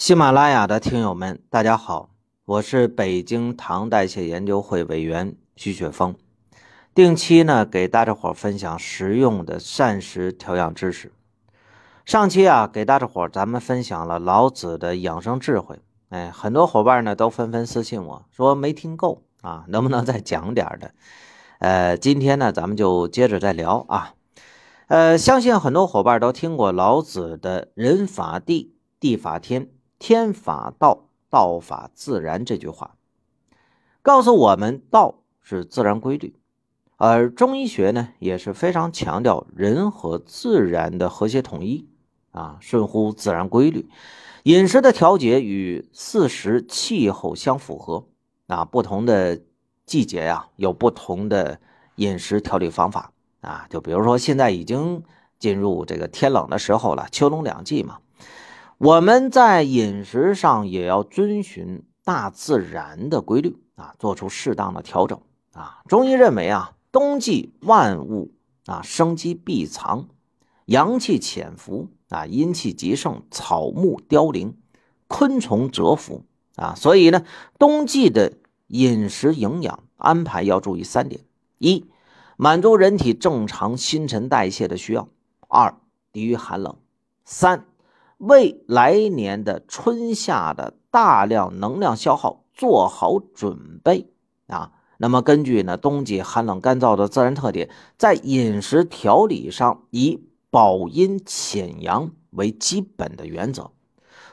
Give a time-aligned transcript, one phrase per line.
[0.00, 2.08] 喜马拉雅的听友们，大家好，
[2.46, 6.14] 我是北京糖代谢研究会委员徐雪峰，
[6.94, 11.12] 定期呢给大家伙分享实用的膳食调养知识。
[12.06, 15.78] 上期啊，给大家伙咱们分享了老子的养生智慧，
[16.08, 20.94] 哎，很多伙伴呢都纷纷私信我说没听够啊，能不能再讲点的？
[21.58, 24.14] 呃，今天呢，咱们就接着再聊啊。
[24.86, 29.68] 呃，相信很多伙伴都听过老子的“人法地，地法天”。
[30.00, 32.96] 天法道，道法自然这句话，
[34.00, 36.34] 告诉我们道是自然规律，
[36.96, 41.86] 而中医学呢也是非常强调人和自然的和谐统一
[42.32, 43.90] 啊，顺乎自然规律。
[44.44, 48.06] 饮食的调节与四时气候相符合
[48.46, 49.42] 啊，不同的
[49.84, 51.60] 季节呀有不同的
[51.96, 55.02] 饮食调理方法啊，就比如说现在已经
[55.38, 57.98] 进入这个天冷的时候了，秋冬两季嘛。
[58.80, 65.20] 我们在饮食上也要遵循大自然的规律啊，做出适当的调整
[65.52, 65.82] 啊。
[65.86, 68.32] 中医认为啊，冬季万物
[68.64, 70.06] 啊生机闭藏，
[70.64, 74.56] 阳气潜伏啊，阴气极盛，草木凋零，
[75.08, 76.24] 昆虫蛰伏
[76.56, 76.74] 啊。
[76.74, 77.26] 所以呢，
[77.58, 78.32] 冬季的
[78.68, 81.20] 饮食营养安排要注意三点：
[81.58, 81.84] 一、
[82.38, 85.06] 满足人体正常新陈代谢的需要；
[85.48, 85.74] 二、
[86.12, 86.76] 抵御寒冷；
[87.26, 87.66] 三。
[88.20, 94.10] 为来年的春夏的大量能量消耗做好准备
[94.46, 94.72] 啊！
[94.98, 103.70] 那么根据呢冬季寒冷干燥的自然特点，在饮食调理上以保阴潜阳为基本的原则。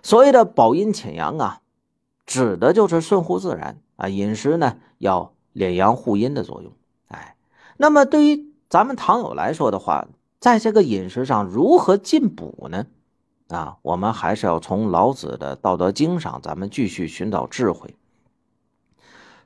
[0.04, 1.62] 所谓的保阴潜阳啊，
[2.26, 6.74] 指的就是顺乎自然啊，饮食呢要敛阳护阴的作用。
[7.08, 7.38] 哎，
[7.78, 10.10] 那么对于咱们糖友来说的话，
[10.42, 12.86] 在这个饮食上如何进补呢？
[13.50, 17.96] 啊，我们还是要从老子的《道德经》上，咱们继续寻找智慧。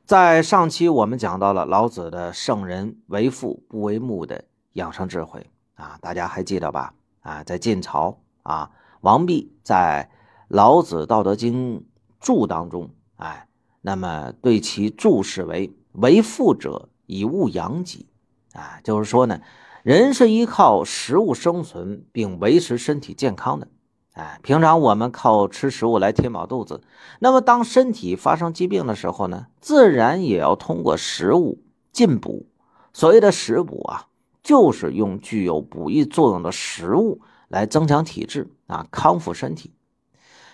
[0.05, 4.43] 在上期我们讲到了老子的“圣人为父不为目”的
[4.73, 6.93] 养生智慧啊，大家还记得吧？
[7.21, 8.71] 啊，在晋朝啊，
[9.01, 10.09] 王弼在
[10.47, 11.85] 《老子道德经
[12.19, 13.47] 注》当中，哎，
[13.81, 18.07] 那么对其注释为“为父者，以物养己”，
[18.53, 19.39] 啊，就是说呢，
[19.83, 23.67] 人是依靠食物生存并维持身体健康的。
[24.13, 26.81] 哎，平常我们靠吃食物来填饱肚子，
[27.19, 31.59] 那么当身体发生疾病的时候呢，自然也要通过食物
[31.93, 32.45] 进补。
[32.91, 34.07] 所谓的食补啊，
[34.43, 39.73] 就是用具有补益作用的食物来增强体质啊，康复身体。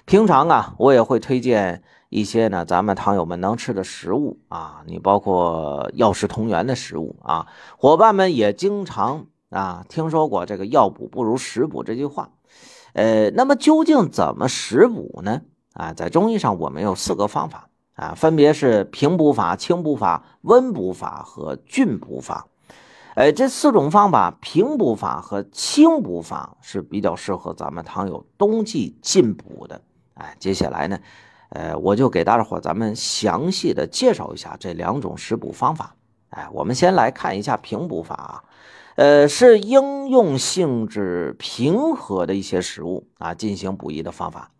[0.06, 7.47] 平常啊，我也会推荐一些呢，咱们糖友们能吃的食物啊，你包括药食同源的食物啊。
[7.75, 12.29] 伙伴们也经常啊听说过这个“药补不如食补”这句话。
[12.97, 15.41] 呃，那么究竟怎么食补呢？
[15.73, 22.47] 啊，在中医上我们有四个方法啊，分别是平补法、清补法、温补法和峻补法。
[23.13, 29.79] 呃，这四种方法，平补法和清补法是比较适合咱们糖友冬季进补的。
[30.15, 30.97] 哎，接下来呢，
[31.49, 35.95] 呃，我就给大家伙咱们详细的介绍一下这两种食补方法。
[36.31, 38.43] 哎，我们先来看一下平补法啊。
[38.97, 44.51] 呃，是应用性质平和的一些食物啊，进行补益的方法。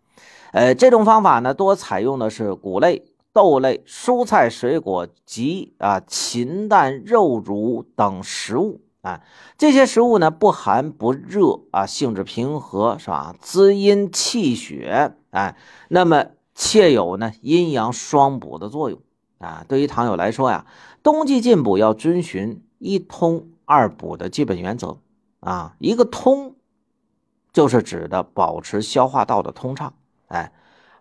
[0.52, 9.22] 呃，这种方法呢，多采用的是谷类、豆类、蔬菜、水果及啊禽蛋、肉乳等食物啊。
[9.56, 13.34] 这些食物呢，不寒不热啊，性质平和，是吧？
[13.40, 15.56] 滋阴气血，啊，
[15.88, 19.00] 那么且有呢阴阳双补的作用
[19.38, 19.64] 啊。
[19.66, 20.64] 对于糖友来说呀，
[21.02, 23.48] 冬季进补要遵循一通。
[23.68, 24.98] 二补的基本原则
[25.40, 26.56] 啊，一个通，
[27.52, 29.92] 就是指的保持消化道的通畅，
[30.28, 30.54] 哎，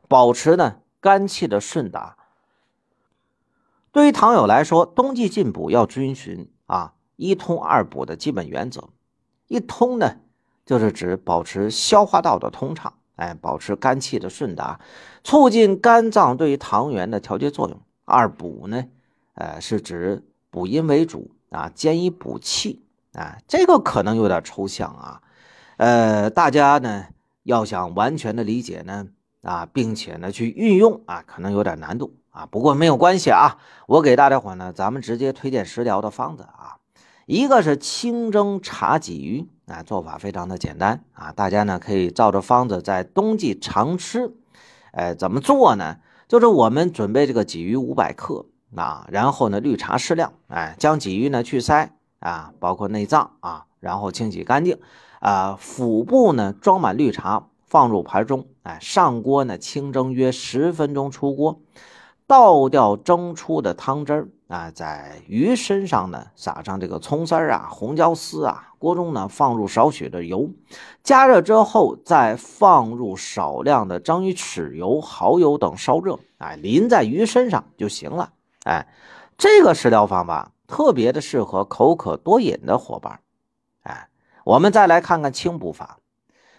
[0.09, 2.17] 保持呢肝气的顺达。
[3.93, 8.89] 对于糖友来说，冬季进补要遵循啊一通二补的基本原则。
[9.47, 10.17] 一通呢，
[10.65, 14.81] 就是指保持消化道的通畅，哎，保持肝气的顺达，
[15.23, 17.79] 促进肝脏对于糖原的调节作用。
[18.03, 18.83] 二补呢，
[19.35, 21.31] 呃，是指补阴为主。
[21.49, 22.81] 啊，兼以补气
[23.13, 25.21] 啊，这个可能有点抽象啊，
[25.77, 27.05] 呃，大家呢
[27.43, 29.07] 要想完全的理解呢，
[29.41, 32.45] 啊，并且呢去运用啊，可能有点难度啊。
[32.45, 33.57] 不过没有关系啊，
[33.87, 36.77] 我给大家伙呢，咱们直接推荐食疗的方子啊，
[37.25, 44.33] 一个是清蒸茶鲫鱼啊，做法非常的简单啊，大家呢可以照着方子在冬季常吃，
[44.91, 45.97] 哎，怎么做呢？
[46.27, 48.45] 就是我们准备这个鲫鱼五百克。
[48.75, 54.77] 啊，然后呢，绿茶适量，哎，将鲫鱼呢去鳃啊，包括内脏啊，然后清洗干净，
[55.19, 61.61] 啊，腹部呢装满绿茶，放入盘中，哎，上锅呢，清蒸约十分钟，出锅，
[62.27, 70.49] 倒掉蒸出的汤汁儿啊，在鱼身上呢撒上这个葱丝儿啊、红椒丝啊，锅中呢放入少许的油，
[71.03, 78.33] 加热之后再放入少量的章鱼豉油、蚝油等烧热，哎，淋在鱼身上就行了。
[78.67, 78.85] 哎，
[79.37, 83.21] 这个食疗方法特别的适合口渴多饮的伙伴。
[83.83, 84.09] 哎，
[84.43, 85.99] 我们再来看看清补法。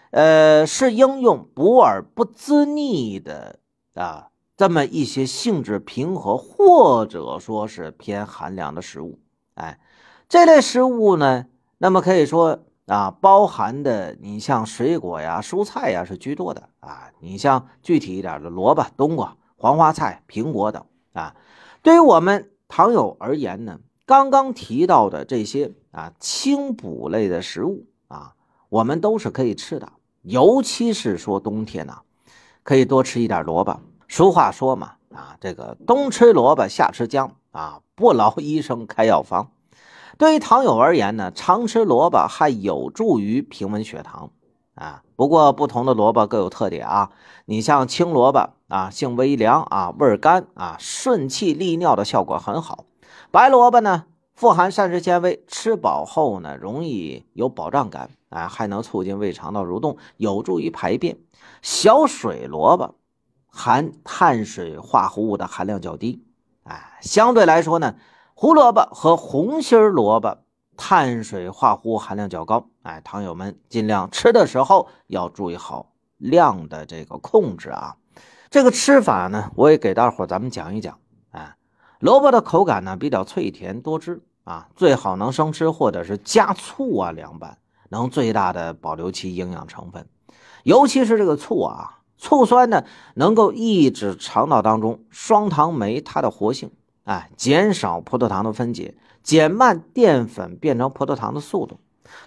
[0.09, 3.59] 呃，是应用补而不滋腻的
[3.93, 9.19] 啊，这么一些性质平和或者说是偏寒凉的食物。
[9.53, 9.79] 哎，
[10.27, 11.45] 这类食物呢，
[11.77, 12.57] 那么可以说
[12.87, 17.11] 啊，包含的你像水果呀、蔬菜呀是居多的啊。
[17.19, 20.83] 你像具体一点的萝卜、冬瓜、黄花菜、苹果等
[21.13, 21.35] 啊。
[21.81, 28.33] 对于我们糖友而言呢，刚刚提到的这些啊清补类的食物啊，
[28.69, 29.91] 我们都是可以吃的。
[30.21, 31.99] 尤其是说冬天呢，
[32.63, 33.79] 可以多吃一点萝卜。
[34.07, 39.51] 俗话说嘛，啊，这个冬吃萝卜夏吃姜啊，不劳医生开药方。
[40.17, 44.31] 对于糖友而言呢，常吃萝卜还有助于平稳血糖
[44.75, 45.03] 啊。
[45.19, 47.11] 不过不同的萝卜各有特点啊，
[47.43, 52.85] 你像青萝卜啊，性微凉啊，味儿甘啊，顺气利尿的效果很好。
[53.29, 54.05] 白萝卜呢？
[54.33, 61.17] 富含膳食纤维，吃饱后呢，容易有饱胀感，啊，还能促进胃肠道蠕动，有助于排便。
[61.61, 62.95] 小水萝卜
[63.49, 66.23] 含碳水化合物的含量较低，
[66.63, 67.95] 哎，相对来说呢，
[68.33, 70.37] 胡萝卜和红心萝卜
[70.81, 77.97] 碳水化合物含量较高，哎，糖友们尽量吃的时候要注意好量的这个控制啊。
[78.49, 80.97] 这个吃法呢，我也给大伙咱们讲一讲，
[81.31, 81.57] 哎，
[81.99, 84.23] 萝卜的口感呢比较脆甜多汁。
[84.45, 87.59] 啊，最好能生吃或者是加醋啊凉拌，
[87.89, 90.07] 能最大的保留其营养成分。
[90.63, 92.83] 尤其是这个醋啊，醋酸呢
[93.13, 96.71] 能够抑制肠道当中双糖酶它的活性，
[97.09, 101.79] 哎，减少葡萄糖的分解，减慢淀粉变成葡萄糖的速度。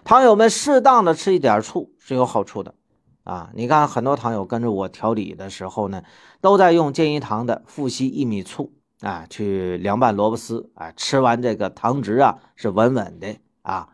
[0.02, 2.74] 糖友们适当的吃一点醋是有好处的
[3.22, 3.50] 啊。
[3.54, 6.02] 你看很多糖友跟着我调理的时候呢，
[6.40, 8.72] 都在用健怡堂的富硒薏米醋。
[9.02, 13.88] 啊，去凉拌萝卜丝，啊，吃完这个糖值啊是稳稳的啊，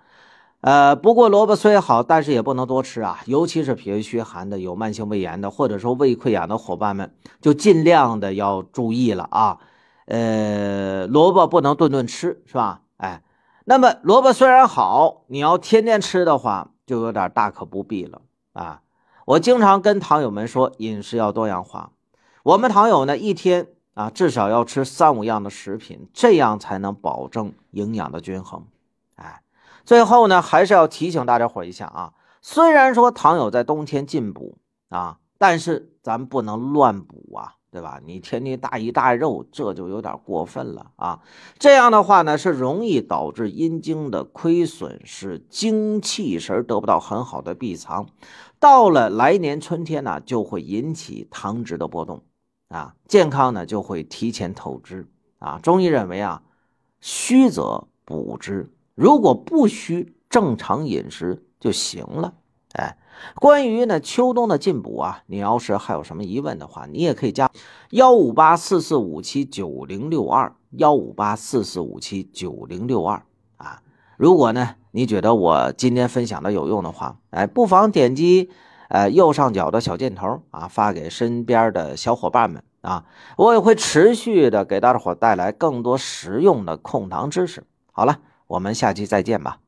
[0.61, 9.59] 呃，不过萝卜虽好，但是也不能多吃啊，尤其是脾胃虚寒的、有慢性胃炎的，或者说胃溃疡的伙伴们，就尽量的要注意了啊。
[10.09, 12.83] 呃，萝卜不能顿顿吃，是吧？
[12.97, 13.23] 哎，
[13.65, 18.23] 那么萝卜虽然好，你要天天吃的话，就有点大可不必了
[18.53, 18.83] 啊。
[19.27, 21.93] 我经常跟糖友们说，饮食要多样化。
[22.43, 23.69] 我们糖友呢，一天。
[23.95, 28.65] 啊，至少要吃三五样的食品，这样才能保证营养的均衡。
[29.17, 29.43] 哎，
[29.85, 34.59] 最后呢，还是要提醒大家伙一下啊，虽然说糖友在冬天进补
[34.89, 38.01] 啊，但是咱不能乱补啊，对吧？
[38.05, 41.21] 你天天大鱼大肉，这就有点过分了啊。
[41.59, 48.07] 这样的话呢，是容易导致阴经的亏损，使精气神得不到很好的闭藏，
[48.59, 52.23] 到了来年春天呢，就会引起糖脂的波动。
[52.69, 55.07] 啊，健康呢就会提前透支
[55.39, 55.59] 啊。
[55.63, 56.43] 中医认为啊，
[57.01, 62.35] 虚则补之，如果不虚，正常饮食就行了。
[62.75, 62.99] 哎，
[63.37, 67.51] 关于呢秋冬的进补啊，你要是还有什么疑问的话，你也可以加
[67.91, 73.23] 幺五八四四五七九零六二幺五八四四五七九零六二
[73.57, 73.83] 啊。
[74.17, 78.51] 如果呢你觉得我今天分享的有用的话，哎，不妨点击。
[78.89, 83.05] 呃，右上角的小箭头啊，发给身边的小伙伴们啊，
[83.37, 87.65] 我也会持续的给大家伙带来更多实用的控糖知识。
[87.93, 89.59] 好了，我们下期再见吧。